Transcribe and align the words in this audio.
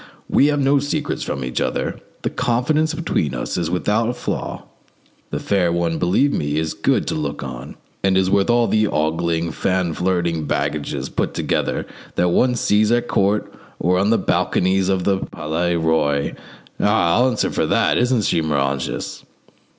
"We 0.27 0.47
have 0.47 0.59
no 0.59 0.79
secrets 0.79 1.21
from 1.21 1.45
each 1.45 1.61
other; 1.61 1.99
the 2.23 2.31
confidence 2.31 2.95
between 2.95 3.35
us 3.35 3.55
is 3.55 3.69
without 3.69 4.09
a 4.09 4.15
flaw. 4.15 4.63
The 5.29 5.39
fair 5.39 5.71
one, 5.71 5.99
believe 5.99 6.33
me, 6.33 6.57
is 6.57 6.73
good 6.73 7.05
to 7.05 7.13
look 7.13 7.43
on, 7.43 7.75
and 8.01 8.17
is 8.17 8.27
worth 8.27 8.49
all 8.49 8.65
the 8.67 8.87
ogling, 8.87 9.51
fan 9.51 9.93
flirting 9.93 10.45
baggages 10.47 11.07
put 11.07 11.35
together 11.35 11.85
that 12.15 12.29
one 12.29 12.55
sees 12.55 12.91
at 12.91 13.07
court 13.09 13.53
or 13.79 13.99
on 13.99 14.09
the 14.09 14.17
balconies 14.17 14.89
of 14.89 15.03
the 15.03 15.19
Palais 15.19 15.75
Roy: 15.75 16.33
ah! 16.79 17.17
I'll 17.17 17.29
answer 17.29 17.51
for 17.51 17.67
that. 17.67 17.99
Isn't 17.99 18.23
she, 18.23 18.41
Moranges?" 18.41 19.23